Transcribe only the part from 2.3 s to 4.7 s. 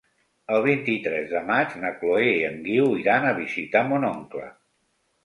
en Guiu iran a visitar mon oncle.